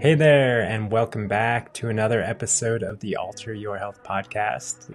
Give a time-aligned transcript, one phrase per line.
[0.00, 4.94] Hey there, and welcome back to another episode of the Alter Your Health podcast,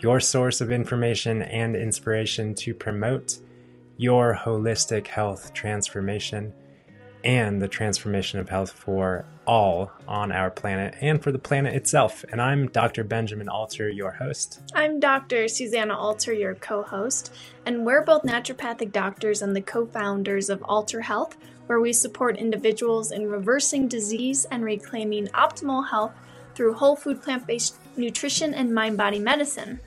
[0.00, 3.40] your source of information and inspiration to promote
[3.98, 6.54] your holistic health transformation
[7.22, 12.24] and the transformation of health for all on our planet and for the planet itself.
[12.30, 13.02] And I'm Dr.
[13.02, 14.60] Benjamin Alter, your host.
[14.74, 15.48] I'm Dr.
[15.48, 17.34] Susanna Alter, your co host,
[17.66, 21.36] and we're both naturopathic doctors and the co founders of Alter Health
[21.68, 26.12] where we support individuals in reversing disease and reclaiming optimal health
[26.54, 29.78] through whole food plant based nutrition and mind body medicine.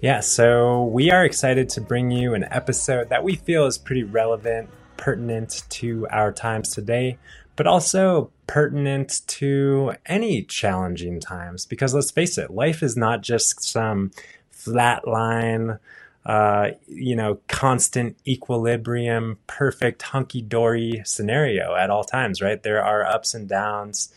[0.00, 4.04] Yeah, so we are excited to bring you an episode that we feel is pretty
[4.04, 7.18] relevant, pertinent to our times today,
[7.56, 11.66] but also pertinent to any challenging times.
[11.66, 14.10] Because let's face it, life is not just some
[14.50, 15.78] flat line
[16.26, 22.64] uh, you know, constant equilibrium, perfect hunky dory scenario at all times, right?
[22.64, 24.12] There are ups and downs.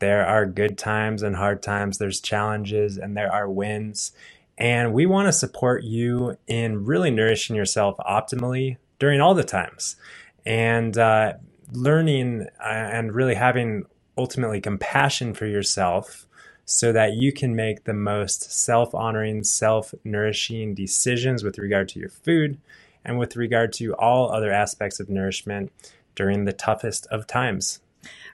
[0.00, 1.98] There are good times and hard times.
[1.98, 4.10] There's challenges and there are wins.
[4.58, 9.94] And we want to support you in really nourishing yourself optimally during all the times
[10.44, 11.34] and uh,
[11.72, 13.84] learning uh, and really having
[14.16, 16.26] ultimately compassion for yourself
[16.64, 21.98] so that you can make the most self honoring, self nourishing decisions with regard to
[21.98, 22.58] your food
[23.04, 25.72] and with regard to all other aspects of nourishment
[26.14, 27.80] during the toughest of times.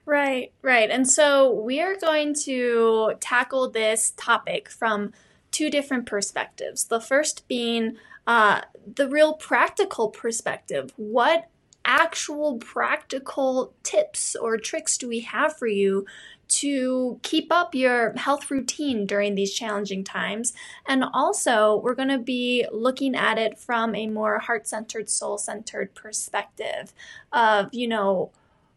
[0.04, 0.90] Right, right.
[0.90, 5.12] And so we are going to tackle this topic from
[5.50, 6.84] two different perspectives.
[6.84, 7.96] The first being
[8.28, 8.60] uh,
[8.94, 10.92] the real practical perspective.
[10.96, 11.48] What
[11.88, 16.06] actual practical tips or tricks do we have for you
[16.48, 20.52] to keep up your health routine during these challenging times.
[20.86, 26.92] And also, we're going to be looking at it from a more heart-centered, soul-centered perspective
[27.32, 28.30] of, you know,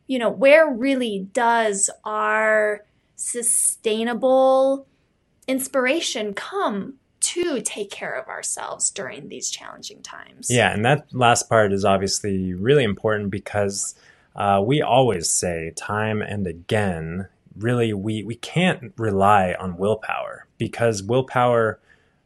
[0.08, 2.84] you know, where really does our
[3.16, 4.88] sustainable
[5.48, 10.50] inspiration come to take care of ourselves during these challenging times.
[10.50, 13.96] Yeah, and that last part is obviously really important because
[14.36, 17.28] uh, we always say time and again
[17.58, 21.80] really we we can't rely on willpower because willpower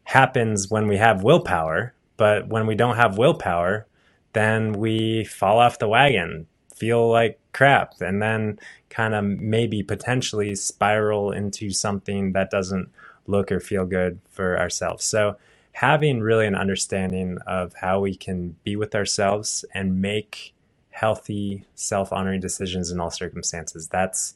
[0.03, 3.88] happens when we have willpower but when we don't have willpower
[4.34, 6.45] then we fall off the wagon
[6.75, 12.89] feel like crap and then kind of maybe potentially spiral into something that doesn't
[13.27, 15.35] look or feel good for ourselves so
[15.73, 20.53] having really an understanding of how we can be with ourselves and make
[20.91, 24.35] healthy self-honoring decisions in all circumstances that's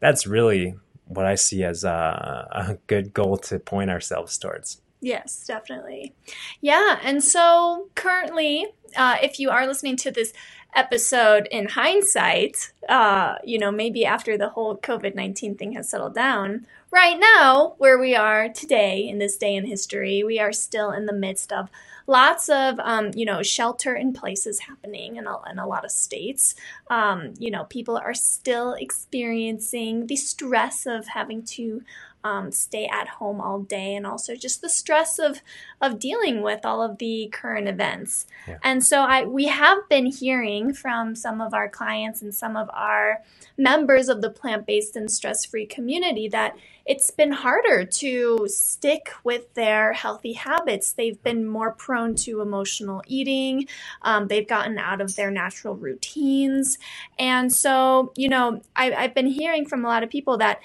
[0.00, 0.74] that's really
[1.08, 4.80] what I see as a, a good goal to point ourselves towards.
[5.00, 6.14] Yes, definitely.
[6.60, 6.98] Yeah.
[7.02, 8.66] And so currently,
[8.96, 10.32] uh, if you are listening to this
[10.74, 16.14] episode in hindsight, uh, you know, maybe after the whole COVID 19 thing has settled
[16.14, 20.90] down, right now, where we are today in this day in history, we are still
[20.90, 21.68] in the midst of
[22.06, 25.90] lots of um, you know shelter in places happening in a, in a lot of
[25.90, 26.54] states.
[26.90, 31.82] Um, you know, people are still experiencing the stress of having to
[32.24, 35.40] um, stay at home all day and also just the stress of
[35.80, 38.26] of dealing with all of the current events.
[38.46, 38.58] Yeah.
[38.62, 42.68] And so I we have been hearing from some of our clients and some of
[42.72, 43.22] our
[43.56, 46.56] members of the plant-based and stress-free community that
[46.86, 50.92] it's been harder to stick with their healthy habits.
[50.92, 53.68] They've been more prone to emotional eating.
[54.02, 56.78] Um, they've gotten out of their natural routines.
[57.18, 60.60] And so, you know, I, I've been hearing from a lot of people that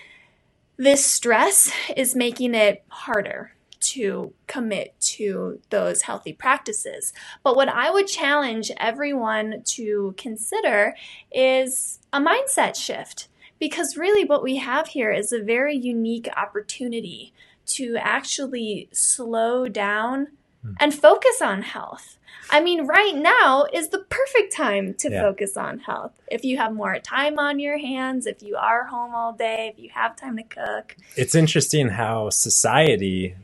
[0.77, 7.13] this stress is making it harder to commit to those healthy practices.
[7.43, 10.95] But what I would challenge everyone to consider
[11.31, 13.27] is a mindset shift.
[13.59, 17.33] Because really, what we have here is a very unique opportunity
[17.67, 20.29] to actually slow down.
[20.79, 22.17] And focus on health.
[22.49, 25.21] I mean, right now is the perfect time to yeah.
[25.21, 26.11] focus on health.
[26.29, 29.81] If you have more time on your hands, if you are home all day, if
[29.81, 30.95] you have time to cook.
[31.15, 33.35] It's interesting how society,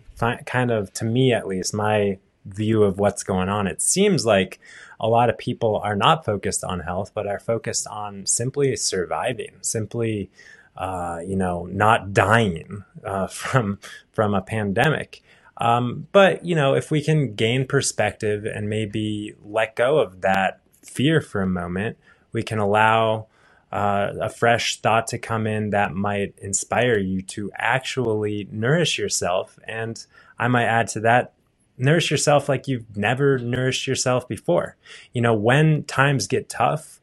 [0.45, 4.60] kind of, to me at least, my view of what's going on, it seems like
[5.00, 9.54] a lot of people are not focused on health, but are focused on simply surviving,
[9.62, 10.30] simply,
[10.75, 13.80] uh, you know, not dying uh, from
[14.12, 15.21] from a pandemic.
[15.59, 20.61] Um, but you know, if we can gain perspective and maybe let go of that
[20.83, 21.97] fear for a moment,
[22.31, 23.27] we can allow
[23.71, 29.59] uh, a fresh thought to come in that might inspire you to actually nourish yourself.
[29.67, 30.03] And
[30.38, 31.33] I might add to that,
[31.77, 34.75] nourish yourself like you've never nourished yourself before.
[35.13, 36.98] You know, when times get tough,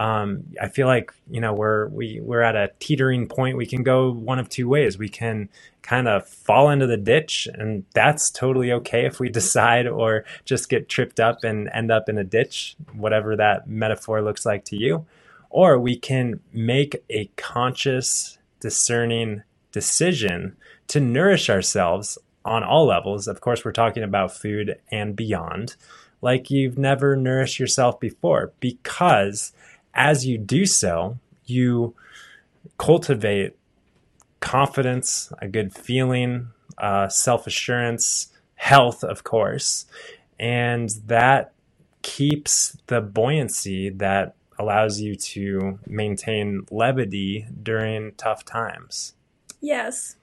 [0.00, 3.58] um, I feel like you know we're we we're at a teetering point.
[3.58, 4.96] We can go one of two ways.
[4.96, 5.50] We can
[5.82, 10.70] kind of fall into the ditch, and that's totally okay if we decide, or just
[10.70, 14.76] get tripped up and end up in a ditch, whatever that metaphor looks like to
[14.76, 15.04] you.
[15.50, 20.56] Or we can make a conscious, discerning decision
[20.88, 23.28] to nourish ourselves on all levels.
[23.28, 25.76] Of course, we're talking about food and beyond,
[26.22, 29.52] like you've never nourished yourself before, because
[29.94, 31.94] as you do so, you
[32.78, 33.56] cultivate
[34.40, 36.48] confidence, a good feeling,
[36.78, 39.86] uh, self assurance, health, of course.
[40.38, 41.52] And that
[42.02, 49.14] keeps the buoyancy that allows you to maintain levity during tough times.
[49.60, 50.16] Yes.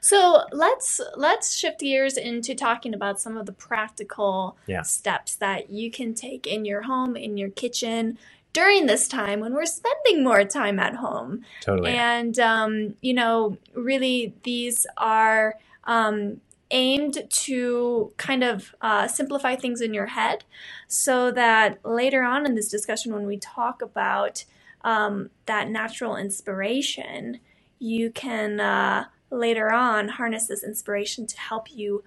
[0.00, 4.82] So let's let's shift gears into talking about some of the practical yeah.
[4.82, 8.18] steps that you can take in your home, in your kitchen,
[8.54, 11.42] during this time when we're spending more time at home.
[11.60, 11.90] Totally.
[11.90, 16.40] And, um, you know, really these are um,
[16.70, 20.44] aimed to kind of uh, simplify things in your head
[20.88, 24.44] so that later on in this discussion, when we talk about
[24.82, 27.40] um, that natural inspiration,
[27.80, 32.04] you can uh, later on harness this inspiration to help you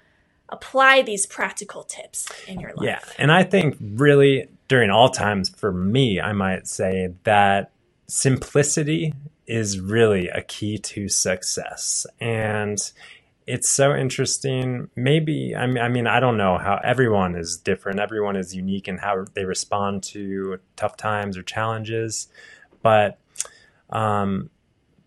[0.50, 2.86] apply these practical tips in your life.
[2.86, 3.00] Yeah.
[3.18, 7.72] And I think really during all times for me, I might say that
[8.08, 9.14] simplicity
[9.46, 12.06] is really a key to success.
[12.20, 12.78] And
[13.46, 14.90] it's so interesting.
[14.96, 18.00] Maybe, I mean, I mean, I don't know how everyone is different.
[18.00, 22.28] Everyone is unique in how they respond to tough times or challenges.
[22.82, 23.18] But
[23.90, 24.50] um,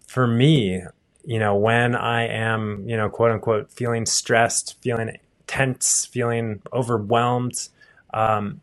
[0.06, 0.82] for me,
[1.24, 7.68] you know, when I am, you know, quote unquote, feeling stressed, feeling tense, feeling overwhelmed,
[8.14, 8.62] um,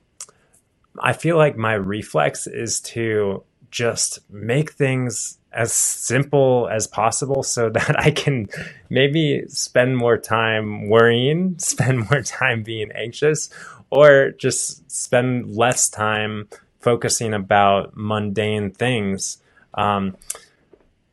[1.02, 7.70] I feel like my reflex is to just make things as simple as possible so
[7.78, 8.48] that I can
[8.90, 13.50] maybe spend more time worrying, spend more time being anxious,
[13.90, 16.48] or just spend less time
[16.80, 19.38] focusing about mundane things.
[19.74, 20.16] Um,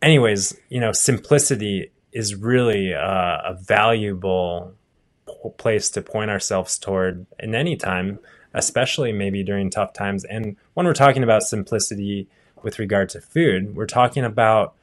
[0.03, 4.75] anyways, you know, simplicity is really a, a valuable
[5.57, 8.19] place to point ourselves toward in any time
[8.55, 10.25] especially maybe during tough times.
[10.25, 12.29] And when we're talking about simplicity
[12.63, 14.75] with regard to food, we're talking about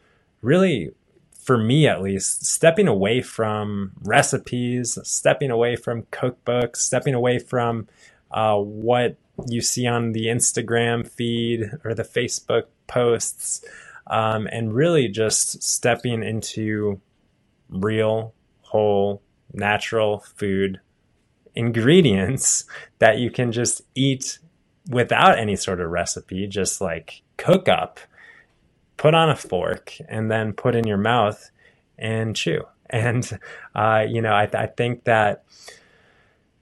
[0.42, 0.92] really,
[1.40, 7.88] for me at least, stepping away from recipes, stepping away from cookbooks, stepping away from
[8.32, 13.63] uh, what you see on the Instagram feed or the Facebook posts,
[14.08, 17.00] um, and really just stepping into
[17.70, 19.22] real, whole,
[19.54, 20.80] natural food
[21.55, 22.65] ingredients
[23.00, 24.39] that you can just eat
[24.89, 28.00] without any sort of recipe, just like cook up,
[28.98, 31.51] put on a fork, and then put in your mouth
[31.98, 32.63] and chew.
[32.93, 33.39] And,
[33.74, 35.46] uh, you know, I, I think that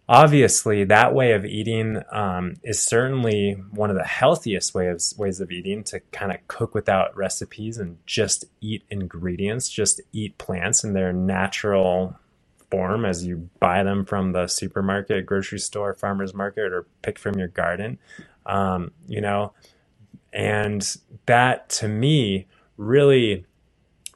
[0.10, 5.51] obviously that way of eating um, is certainly one of the healthiest ways ways of
[5.51, 10.93] eating to kind of cook without recipes and just eat ingredients just eat plants in
[10.93, 12.17] their natural
[12.72, 17.38] form as you buy them from the supermarket grocery store farmers market or pick from
[17.38, 17.98] your garden
[18.46, 19.54] um, you know
[20.32, 22.46] and that to me
[22.78, 23.46] really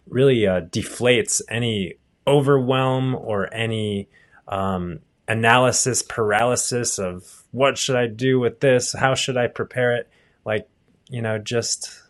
[0.07, 1.95] really uh, deflates any
[2.27, 4.09] overwhelm or any
[4.47, 8.93] um, analysis paralysis of what should I do with this?
[8.93, 10.09] How should I prepare it?
[10.45, 10.67] Like,
[11.09, 12.01] you know, just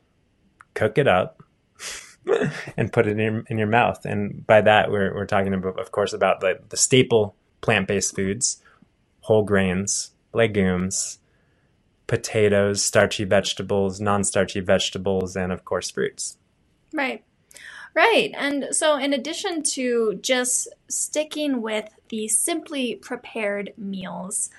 [0.74, 1.43] cook it up
[2.78, 4.06] and put it in your, in your mouth.
[4.06, 8.16] And by that, we're, we're talking about, of course, about the, the staple plant based
[8.16, 8.62] foods,
[9.22, 11.20] whole grains, legumes,
[12.08, 16.38] potatoes, starchy vegetables, non starchy vegetables, and of course, fruits.
[16.94, 17.24] Right.
[17.96, 18.32] Right.
[18.36, 24.50] And so, in addition to just sticking with the simply prepared meals,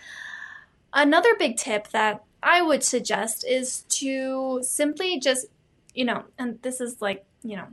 [0.93, 5.47] another big tip that I would suggest is to simply just,
[5.95, 7.67] you know, and this is like, you know,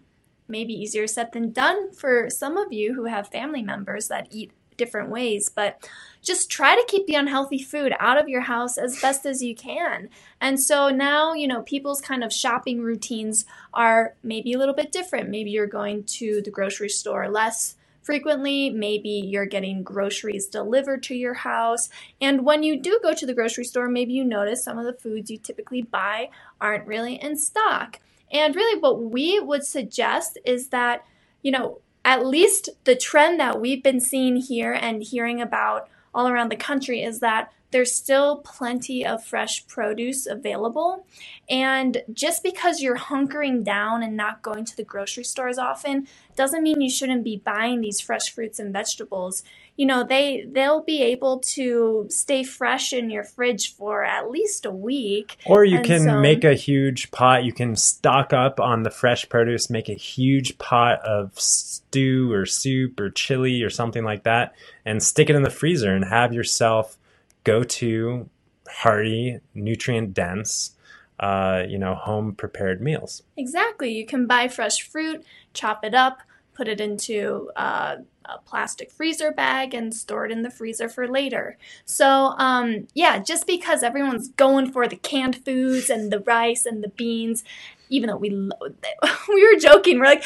[0.47, 4.51] maybe easier said than done for some of you who have family members that eat
[4.77, 5.87] different ways, but
[6.21, 9.55] just try to keep the unhealthy food out of your house as best as you
[9.55, 10.09] can.
[10.39, 14.91] And so now, you know, people's kind of shopping routines are maybe a little bit
[14.91, 15.29] different.
[15.29, 18.71] Maybe you're going to the grocery store less frequently.
[18.71, 21.89] Maybe you're getting groceries delivered to your house.
[22.19, 24.93] And when you do go to the grocery store, maybe you notice some of the
[24.93, 27.99] foods you typically buy aren't really in stock.
[28.31, 31.05] And really, what we would suggest is that,
[31.41, 36.27] you know, at least the trend that we've been seeing here and hearing about all
[36.27, 41.05] around the country is that there's still plenty of fresh produce available.
[41.49, 46.63] And just because you're hunkering down and not going to the grocery stores often doesn't
[46.63, 49.43] mean you shouldn't be buying these fresh fruits and vegetables
[49.77, 54.65] you know they they'll be able to stay fresh in your fridge for at least
[54.65, 55.37] a week.
[55.45, 57.43] Or you and can so, make a huge pot.
[57.43, 62.45] You can stock up on the fresh produce make a huge pot of stew or
[62.45, 64.53] soup or chili or something like that
[64.85, 66.97] and stick it in the freezer and have yourself
[67.43, 68.29] go to
[68.67, 70.71] hearty nutrient dense
[71.19, 73.23] uh, you know home prepared meals.
[73.37, 73.93] Exactly.
[73.93, 75.23] You can buy fresh fruit
[75.53, 76.19] chop it up
[76.53, 81.07] put it into uh, a plastic freezer bag and store it in the freezer for
[81.07, 81.57] later.
[81.85, 86.83] So, um, yeah, just because everyone's going for the canned foods and the rice and
[86.83, 87.43] the beans,
[87.89, 88.57] even though we lo-
[89.29, 90.23] we were joking, we're like,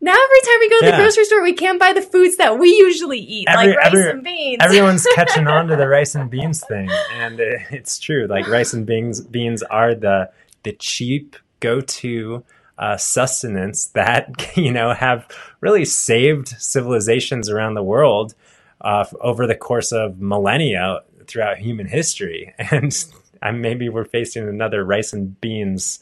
[0.00, 0.90] now every time we go to yeah.
[0.92, 3.86] the grocery store, we can't buy the foods that we usually eat, every, like rice
[3.86, 4.62] every, and beans.
[4.62, 8.26] Everyone's catching on to the rice and beans thing, and it's true.
[8.26, 10.30] Like rice and beans, beans are the
[10.62, 12.44] the cheap go to
[12.78, 15.26] uh, sustenance that you know have
[15.60, 18.34] really saved civilizations around the world
[18.80, 22.54] uh, over the course of millennia throughout human history.
[23.42, 26.00] And maybe we're facing another rice and beans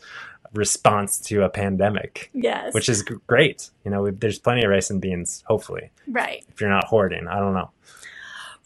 [0.54, 2.30] response to a pandemic.
[2.32, 3.70] Yes, which is great.
[3.84, 5.42] You know, there's plenty of rice and beans.
[5.48, 6.44] Hopefully, right.
[6.48, 7.70] If you're not hoarding, I don't know.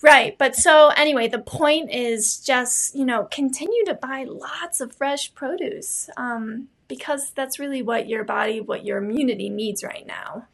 [0.02, 0.36] Right.
[0.36, 5.34] But so anyway, the point is just, you know, continue to buy lots of fresh
[5.34, 6.10] produce.
[6.16, 10.46] Um, because that's really what your body, what your immunity needs right now.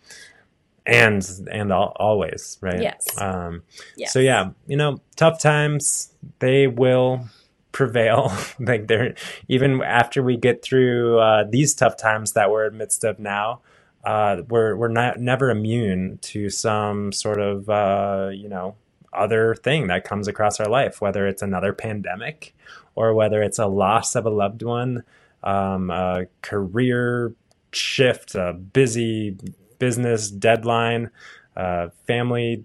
[0.85, 2.81] And and al- always, right?
[2.81, 3.07] Yes.
[3.21, 3.63] Um,
[3.97, 4.13] yes.
[4.13, 7.27] So yeah, you know, tough times they will
[7.71, 8.33] prevail.
[8.59, 9.15] like they're
[9.49, 13.61] even after we get through uh, these tough times that we're amidst of now.
[14.05, 18.75] Uh, we're we're not never immune to some sort of uh, you know
[19.13, 22.55] other thing that comes across our life, whether it's another pandemic
[22.95, 25.05] or whether it's a loss of a loved one,
[25.43, 27.35] um, a career
[27.73, 29.37] shift, a busy
[29.79, 31.11] business deadline,
[31.57, 32.65] uh, family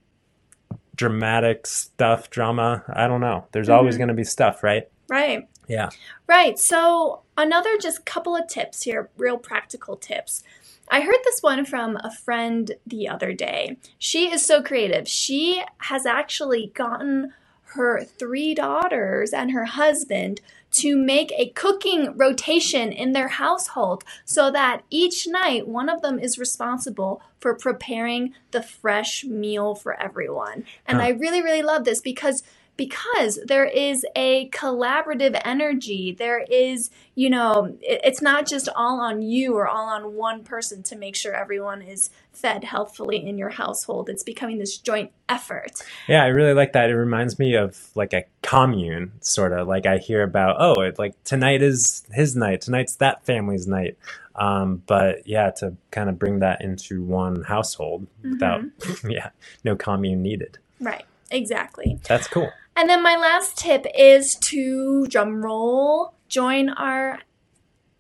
[0.96, 2.84] dramatic stuff, drama.
[2.90, 3.46] I don't know.
[3.52, 3.78] There's mm-hmm.
[3.78, 4.90] always going to be stuff, right?
[5.08, 5.48] Right.
[5.68, 5.90] Yeah.
[6.28, 6.60] Right.
[6.60, 10.44] So, another just couple of tips here, real practical tips.
[10.90, 13.78] I heard this one from a friend the other day.
[13.98, 15.08] She is so creative.
[15.08, 17.34] She has actually gotten
[17.76, 20.42] her three daughters and her husband
[20.78, 26.20] to make a cooking rotation in their household so that each night one of them
[26.20, 30.66] is responsible for preparing the fresh meal for everyone.
[30.86, 30.98] And.
[31.02, 32.44] I really, really love this because
[32.78, 36.16] because there is a collaborative energy.
[36.18, 40.84] There is, you know, it's not just all on you or all on one person
[40.84, 44.10] to make sure everyone is fed healthfully in your household.
[44.10, 45.82] It's becoming this joint effort.
[46.08, 46.92] Yeah, I really like that.
[46.92, 49.68] It reminds me of like a commune, sort of.
[49.68, 53.98] Like I hear about, oh, it, like tonight is his night, tonight's that family's night.
[54.36, 58.34] Um, but yeah, to kind of bring that into one household mm-hmm.
[58.34, 58.62] without,
[59.10, 59.30] yeah,
[59.64, 60.60] no commune needed.
[60.80, 61.06] Right.
[61.32, 62.00] Exactly.
[62.08, 62.50] That's cool.
[62.76, 67.20] And then my last tip is to drumroll join our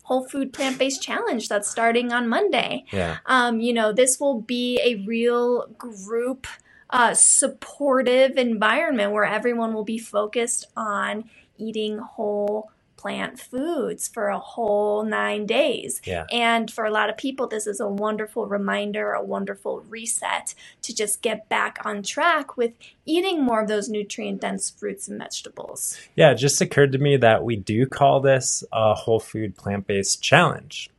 [0.03, 2.85] whole food plant based challenge that's starting on Monday.
[2.91, 3.17] Yeah.
[3.25, 6.47] Um, you know, this will be a real group
[6.89, 14.39] uh, supportive environment where everyone will be focused on eating whole plant foods for a
[14.39, 16.01] whole nine days.
[16.03, 16.25] Yeah.
[16.31, 20.93] And for a lot of people, this is a wonderful reminder, a wonderful reset to
[20.93, 22.73] just get back on track with
[23.05, 25.97] eating more of those nutrient dense fruits and vegetables.
[26.15, 29.87] Yeah, it just occurred to me that we do call this a whole food plant
[29.87, 30.89] based challenge.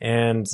[0.00, 0.48] And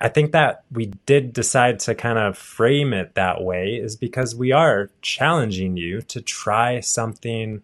[0.00, 4.34] I think that we did decide to kind of frame it that way is because
[4.34, 7.62] we are challenging you to try something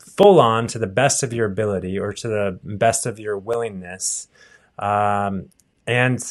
[0.00, 4.28] full on to the best of your ability or to the best of your willingness.
[4.78, 5.50] Um,
[5.86, 6.22] and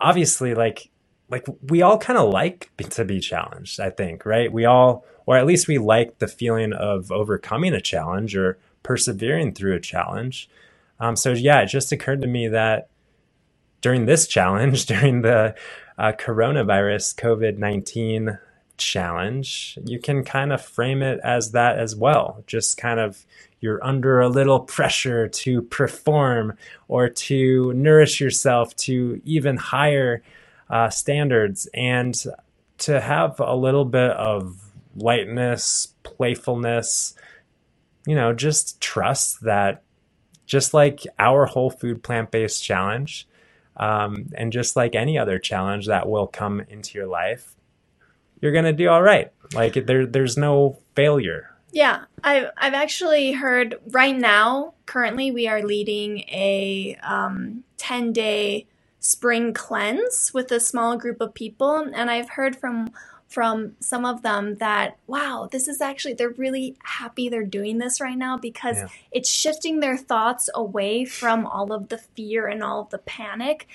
[0.00, 0.90] obviously, like,
[1.30, 4.50] like we all kind of like to be challenged, I think, right?
[4.52, 9.54] We all, or at least we like the feeling of overcoming a challenge or persevering
[9.54, 10.48] through a challenge.
[11.00, 12.88] Um, so yeah, it just occurred to me that
[13.80, 15.54] during this challenge, during the
[15.98, 18.38] uh, coronavirus COVID 19
[18.78, 22.42] challenge, you can kind of frame it as that as well.
[22.46, 23.26] Just kind of
[23.60, 26.56] you're under a little pressure to perform
[26.88, 30.22] or to nourish yourself to even higher
[30.70, 32.24] uh, standards and
[32.78, 34.56] to have a little bit of
[34.96, 37.14] lightness, playfulness,
[38.06, 39.82] you know, just trust that
[40.46, 43.28] just like our whole food plant based challenge,
[43.76, 47.54] um, and just like any other challenge that will come into your life,
[48.40, 49.32] you're gonna do all right.
[49.54, 51.54] Like there, there's no failure.
[51.72, 54.74] Yeah, I've I've actually heard right now.
[54.86, 58.66] Currently, we are leading a um, ten day
[59.00, 62.90] spring cleanse with a small group of people, and I've heard from
[63.28, 68.00] from some of them that wow this is actually they're really happy they're doing this
[68.00, 68.88] right now because yeah.
[69.12, 73.68] it's shifting their thoughts away from all of the fear and all of the panic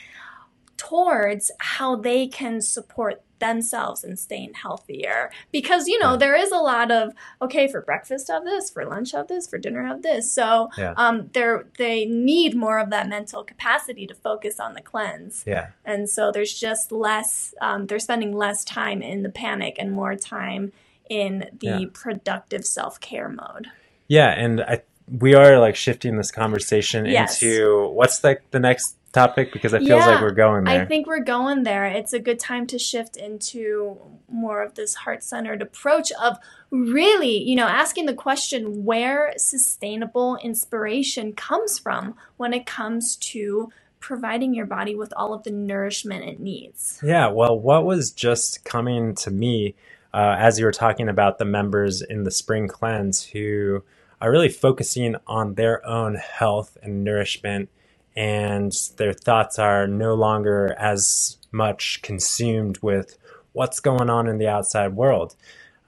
[0.76, 6.18] towards how they can support themselves and staying healthier because you know yeah.
[6.18, 9.58] there is a lot of okay for breakfast have this for lunch have this for
[9.58, 10.94] dinner have this so yeah.
[10.96, 15.68] um they're they need more of that mental capacity to focus on the cleanse yeah
[15.84, 20.16] and so there's just less um, they're spending less time in the panic and more
[20.16, 20.72] time
[21.10, 21.86] in the yeah.
[21.94, 23.68] productive self-care mode
[24.08, 24.82] yeah and i
[25.20, 27.42] we are like shifting this conversation yes.
[27.42, 30.82] into what's like the, the next topic because it feels yeah, like we're going there.
[30.82, 31.86] I think we're going there.
[31.86, 33.98] It's a good time to shift into
[34.28, 36.38] more of this heart centered approach of
[36.72, 43.72] really, you know, asking the question where sustainable inspiration comes from when it comes to
[44.00, 47.00] providing your body with all of the nourishment it needs.
[47.02, 49.76] Yeah, well, what was just coming to me
[50.14, 53.84] uh, as you were talking about the members in the spring cleanse who
[54.20, 57.70] are really focusing on their own health and nourishment
[58.16, 63.18] and their thoughts are no longer as much consumed with
[63.54, 65.36] what's going on in the outside world.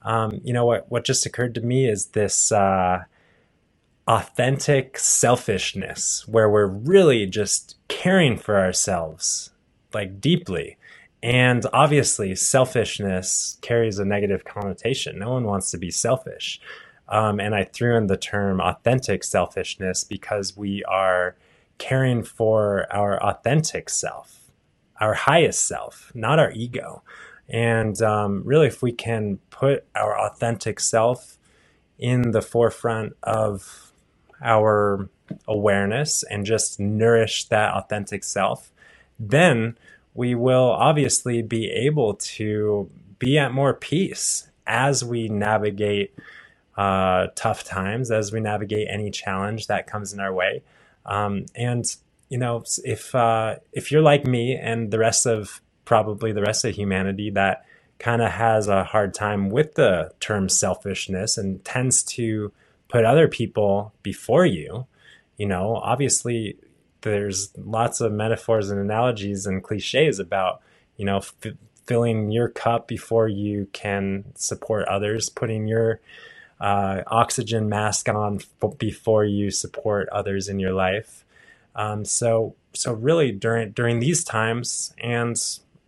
[0.03, 0.89] Um, you know what?
[0.89, 3.03] What just occurred to me is this uh,
[4.07, 9.49] authentic selfishness, where we're really just caring for ourselves,
[9.93, 10.77] like deeply.
[11.23, 15.17] And obviously, selfishness carries a negative connotation.
[15.17, 16.61] No one wants to be selfish.
[17.07, 21.35] Um, and I threw in the term authentic selfishness because we are
[21.77, 24.51] caring for our authentic self,
[24.99, 27.03] our highest self, not our ego.
[27.47, 31.38] And um, really, if we can put our authentic self
[31.99, 33.91] in the forefront of
[34.41, 35.09] our
[35.47, 38.71] awareness and just nourish that authentic self,
[39.19, 39.77] then
[40.13, 46.13] we will obviously be able to be at more peace as we navigate
[46.77, 50.63] uh, tough times, as we navigate any challenge that comes in our way.
[51.05, 51.85] Um, and
[52.29, 56.65] you know, if uh, if you're like me and the rest of probably the rest
[56.65, 57.65] of humanity that
[57.99, 62.51] kind of has a hard time with the term selfishness and tends to
[62.87, 64.85] put other people before you,
[65.37, 66.57] you know, obviously
[67.01, 70.61] there's lots of metaphors and analogies and cliches about,
[70.97, 71.35] you know, f-
[71.85, 76.01] filling your cup before you can support others, putting your
[76.59, 81.25] uh, oxygen mask on f- before you support others in your life.
[81.75, 85.35] Um, so so really during during these times, and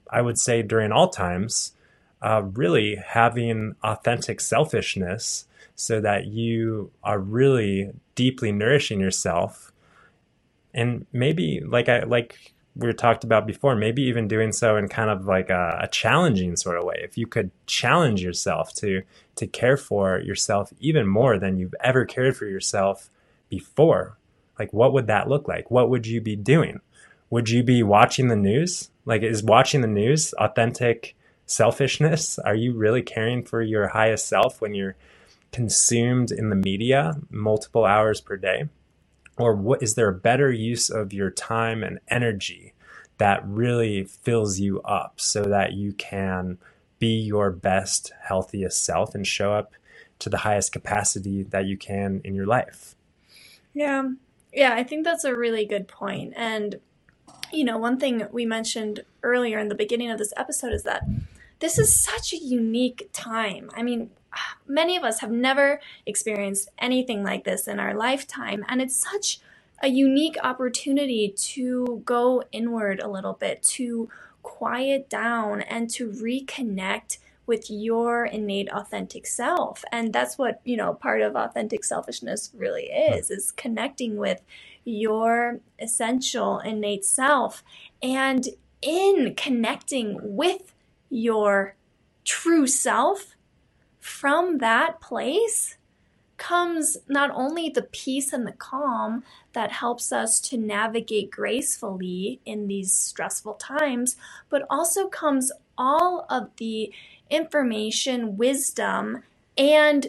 [0.09, 1.73] I would say during all times,
[2.21, 9.71] uh, really having authentic selfishness so that you are really deeply nourishing yourself
[10.77, 15.09] and maybe like I like we talked about before, maybe even doing so in kind
[15.09, 16.99] of like a, a, challenging sort of way.
[17.03, 19.01] If you could challenge yourself to
[19.35, 23.09] to care for yourself even more than you've ever cared for yourself
[23.49, 24.17] before,
[24.59, 25.71] like what would that look like?
[25.71, 26.79] What would you be doing?
[27.29, 28.89] Would you be watching the news?
[29.05, 32.37] Like is watching the news authentic selfishness?
[32.39, 34.95] Are you really caring for your highest self when you're
[35.51, 38.69] consumed in the media multiple hours per day?
[39.37, 42.73] Or what is there a better use of your time and energy
[43.17, 46.57] that really fills you up so that you can
[46.99, 49.73] be your best healthiest self and show up
[50.19, 52.95] to the highest capacity that you can in your life?
[53.73, 54.09] Yeah.
[54.51, 56.33] Yeah i think that's a really good point.
[56.35, 56.79] and
[57.51, 61.03] you know one thing we mentioned earlier in the beginning of this episode is that
[61.59, 63.69] this is such a unique time.
[63.75, 64.11] I mean
[64.67, 68.65] many of us have never experienced anything like this in our lifetime.
[68.67, 69.39] And it's such
[69.81, 74.09] a unique opportunity to go inward a little bit, to
[74.43, 80.93] quiet down and to reconnect with your innate authentic self and that's what you know
[80.93, 84.41] part of authentic selfishness really is is connecting with
[84.83, 87.63] your essential innate self
[88.03, 88.49] and
[88.81, 90.73] in connecting with
[91.09, 91.75] your
[92.25, 93.36] true self
[94.07, 95.77] from that place
[96.37, 102.67] comes not only the peace and the calm that helps us to navigate gracefully in
[102.67, 104.15] these stressful times,
[104.49, 106.91] but also comes all of the
[107.29, 109.23] information, wisdom,
[109.57, 110.07] and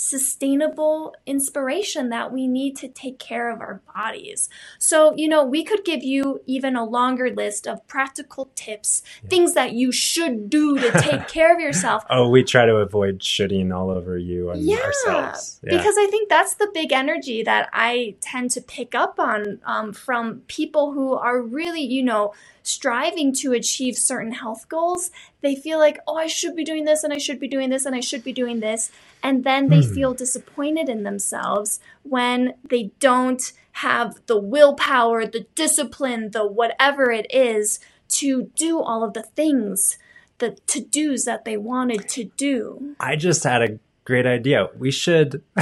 [0.00, 4.48] sustainable inspiration that we need to take care of our bodies.
[4.78, 9.28] So, you know, we could give you even a longer list of practical tips, yeah.
[9.28, 12.02] things that you should do to take care of yourself.
[12.08, 15.60] Oh, we try to avoid shitting all over you and yeah, ourselves.
[15.62, 15.76] Yeah.
[15.76, 19.92] Because I think that's the big energy that I tend to pick up on um,
[19.92, 25.78] from people who are really, you know, striving to achieve certain health goals, they feel
[25.78, 28.00] like, oh, I should be doing this and I should be doing this and I
[28.00, 28.90] should be doing this.
[29.22, 29.94] And then they mm.
[29.94, 37.26] feel disappointed in themselves when they don't have the willpower, the discipline, the whatever it
[37.30, 39.98] is to do all of the things,
[40.38, 42.96] the to dos that they wanted to do.
[42.98, 44.68] I just had a great idea.
[44.76, 45.42] We should.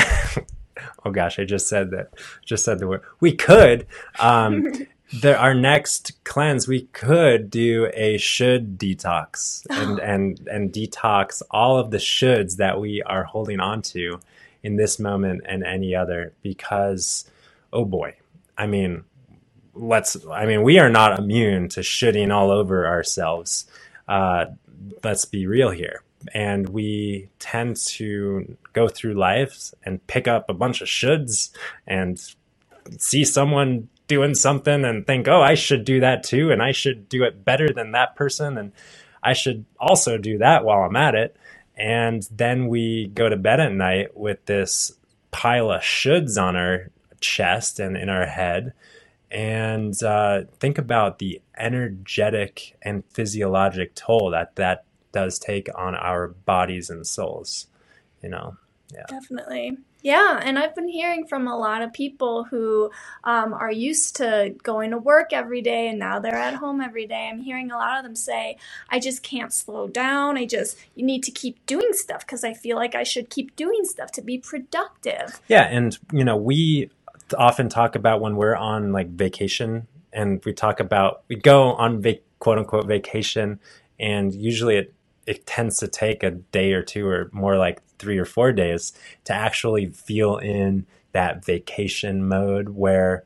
[1.04, 2.14] oh gosh, I just said that.
[2.44, 3.02] Just said the word.
[3.20, 3.86] We could
[4.18, 4.72] um,
[5.12, 11.78] the, our next cleanse, we could do a should detox and, and, and detox all
[11.78, 14.20] of the shoulds that we are holding on to
[14.62, 17.30] in this moment and any other because,
[17.72, 18.14] oh boy,
[18.56, 19.04] I mean,
[19.74, 23.66] let's, I mean, we are not immune to shitting all over ourselves.
[24.06, 24.46] Uh,
[25.04, 26.02] let's be real here.
[26.34, 31.50] And we tend to go through life and pick up a bunch of shoulds
[31.86, 32.20] and
[32.98, 37.08] see someone doing something and think, oh, I should do that too, and I should
[37.08, 38.72] do it better than that person, and
[39.22, 41.36] I should also do that while I'm at it.
[41.76, 44.92] And then we go to bed at night with this
[45.30, 46.90] pile of shoulds on our
[47.20, 48.72] chest and in our head.
[49.30, 56.28] And uh, think about the energetic and physiologic toll that that does take on our
[56.28, 57.66] bodies and souls.
[58.22, 58.56] You know,
[58.92, 59.04] yeah.
[59.08, 59.78] Definitely.
[60.00, 62.90] Yeah, and I've been hearing from a lot of people who
[63.24, 67.06] um, are used to going to work every day and now they're at home every
[67.06, 67.28] day.
[67.30, 70.38] I'm hearing a lot of them say, I just can't slow down.
[70.38, 73.56] I just, you need to keep doing stuff because I feel like I should keep
[73.56, 75.40] doing stuff to be productive.
[75.48, 76.90] Yeah, and, you know, we
[77.36, 82.00] often talk about when we're on like vacation and we talk about, we go on
[82.00, 83.58] vac- quote unquote vacation
[83.98, 84.94] and usually it
[85.28, 88.94] it tends to take a day or two or more like three or four days
[89.24, 93.24] to actually feel in that vacation mode where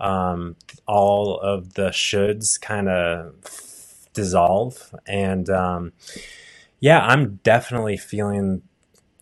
[0.00, 3.34] um, all of the shoulds kind of
[4.14, 4.94] dissolve.
[5.06, 5.92] And um,
[6.80, 8.62] yeah, I'm definitely feeling.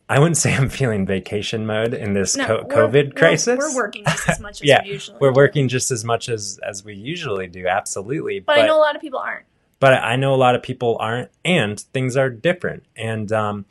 [0.08, 3.58] I wouldn't say I'm feeling vacation mode in this no, co- COVID crisis.
[3.58, 5.18] We're, we're, working just as much as yeah, we usually.
[5.20, 5.36] We're do.
[5.36, 7.66] working just as much as as we usually do.
[7.66, 9.46] Absolutely, but, but I know a lot of people aren't
[9.80, 12.84] but I know a lot of people aren't, and things are different.
[12.94, 13.64] And um,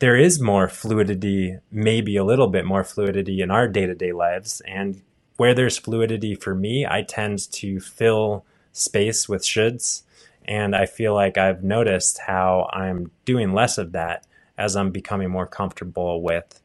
[0.00, 4.12] there is more fluidity, maybe a little bit more fluidity in our day to day
[4.12, 4.62] lives.
[4.66, 5.02] And
[5.36, 10.02] where there's fluidity for me, I tend to fill space with shoulds.
[10.46, 15.30] And I feel like I've noticed how I'm doing less of that as I'm becoming
[15.30, 16.60] more comfortable with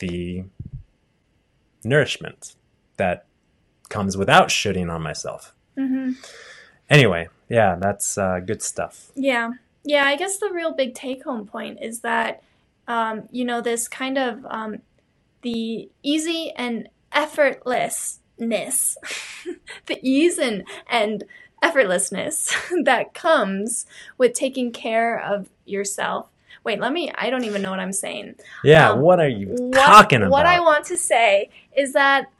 [0.00, 0.44] the
[1.84, 2.56] nourishment
[2.96, 3.26] that
[3.88, 5.54] comes without shooting on myself.
[5.78, 6.12] Mm-hmm.
[6.90, 9.10] Anyway, yeah, that's uh, good stuff.
[9.14, 9.52] Yeah.
[9.84, 12.42] Yeah, I guess the real big take home point is that,
[12.88, 14.78] um, you know, this kind of um,
[15.42, 18.96] the easy and effortlessness,
[19.86, 21.24] the ease and, and
[21.62, 22.54] effortlessness
[22.84, 26.28] that comes with taking care of yourself.
[26.64, 28.36] Wait, let me, I don't even know what I'm saying.
[28.62, 30.30] Yeah, Um, what are you what, talking about?
[30.30, 32.30] What I want to say is that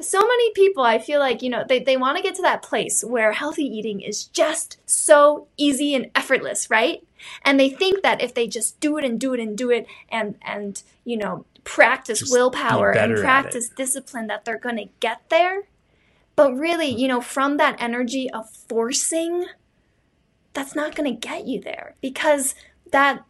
[0.00, 2.62] so many people, I feel like, you know, they, they want to get to that
[2.62, 7.06] place where healthy eating is just so easy and effortless, right?
[7.44, 9.86] And they think that if they just do it and do it and do it
[10.10, 13.22] and, and you know, practice Just willpower and better at it.
[13.22, 15.62] practice discipline, that they're going to get there.
[16.36, 16.98] But really, mm-hmm.
[16.98, 19.46] you know, from that energy of forcing,
[20.52, 22.54] that's not going to get you there because
[22.92, 23.24] that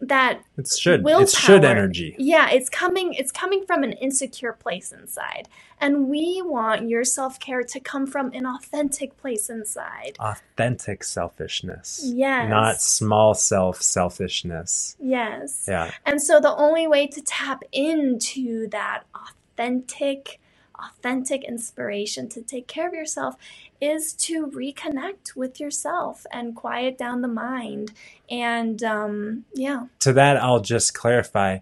[0.00, 1.02] that it should.
[1.02, 1.22] willpower.
[1.22, 2.14] It should energy.
[2.18, 5.48] Yeah, it's coming it's coming from an insecure place inside.
[5.80, 10.16] And we want your self-care to come from an authentic place inside.
[10.18, 12.02] Authentic selfishness.
[12.04, 12.48] Yes.
[12.48, 14.96] Not small self selfishness.
[15.00, 15.66] Yes.
[15.68, 15.90] Yeah.
[16.04, 20.40] And so the only way to tap into that authentic
[20.78, 23.36] authentic inspiration to take care of yourself
[23.80, 27.92] is to reconnect with yourself and quiet down the mind.
[28.30, 29.86] And um yeah.
[30.00, 31.58] To that i'll just clarify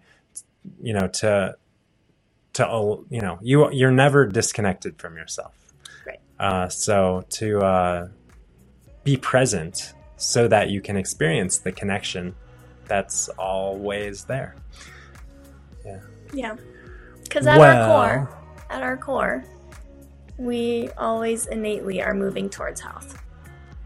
[0.81, 1.57] you know to
[2.55, 5.55] to you know you you're never disconnected from yourself.
[6.07, 6.21] Right.
[6.39, 8.09] uh, so to uh,
[9.03, 12.35] be present so that you can experience the connection
[12.87, 14.57] that's always there.
[15.85, 16.01] Yeah.
[16.33, 16.57] Yeah.
[17.25, 18.44] because at our core
[18.75, 19.45] at our core
[20.37, 23.23] we always innately are moving towards health.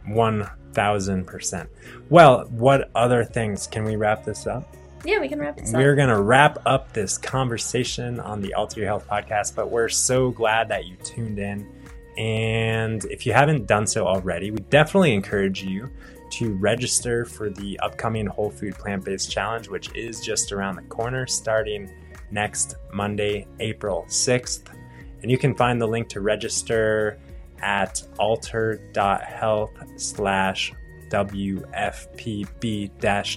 [0.09, 1.69] 1000%
[2.09, 3.67] well what other things?
[3.67, 4.75] Can we wrap this up?
[5.05, 8.81] Yeah we can wrap this We're going to wrap up this conversation on the Alter
[8.81, 11.71] Your Health podcast, but we're so glad that you tuned in.
[12.17, 15.91] And if you haven't done so already, we definitely encourage you
[16.31, 20.83] to register for the upcoming Whole Food Plant Based Challenge, which is just around the
[20.83, 21.91] corner starting
[22.31, 24.78] next Monday, April 6th.
[25.23, 27.19] And you can find the link to register
[27.61, 30.73] at alter.health slash
[31.09, 32.91] WFPB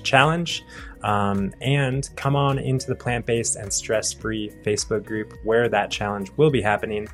[0.03, 0.63] challenge.
[1.03, 5.89] Um, and come on into the plant based and stress free Facebook group where that
[5.89, 7.07] challenge will be happening.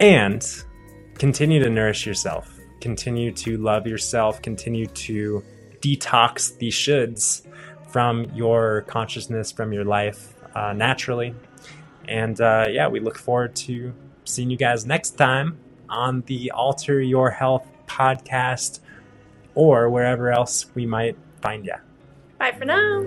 [0.00, 0.44] And
[1.18, 5.44] continue to nourish yourself, continue to love yourself, continue to
[5.80, 7.46] detox the shoulds
[7.88, 11.34] from your consciousness, from your life uh, naturally.
[12.08, 13.92] And uh, yeah, we look forward to
[14.24, 18.80] seeing you guys next time on the Alter Your Health podcast
[19.54, 21.74] or wherever else we might find you.
[22.38, 23.04] bye for now